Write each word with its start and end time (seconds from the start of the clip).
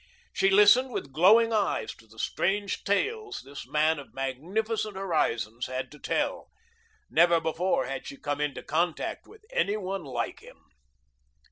She 0.33 0.49
listened 0.49 0.89
with 0.89 1.13
glowing 1.13 1.53
eyes 1.53 1.93
to 1.97 2.07
the 2.07 2.17
strange 2.17 2.83
tales 2.83 3.43
this 3.43 3.67
man 3.67 3.99
of 3.99 4.15
magnificent 4.15 4.95
horizons 4.97 5.67
had 5.67 5.91
to 5.91 5.99
tell. 5.99 6.49
Never 7.07 7.39
before 7.39 7.85
had 7.85 8.07
she 8.07 8.17
come 8.17 8.41
into 8.41 8.63
contact 8.63 9.27
with 9.27 9.45
any 9.51 9.77
one 9.77 10.03
like 10.03 10.39
him. 10.39 10.57